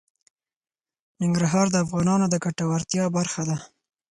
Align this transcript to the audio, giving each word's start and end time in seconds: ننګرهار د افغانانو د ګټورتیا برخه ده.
ننګرهار 1.21 1.67
د 1.71 1.75
افغانانو 1.85 2.25
د 2.29 2.35
ګټورتیا 2.45 3.03
برخه 3.17 3.41
ده. 3.49 3.57